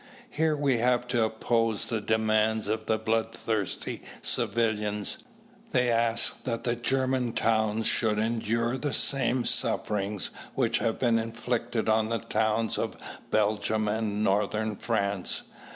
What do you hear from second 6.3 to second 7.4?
that German